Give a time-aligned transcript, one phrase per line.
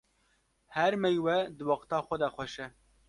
[0.77, 2.67] Her meywe di wexta xwe de xweş e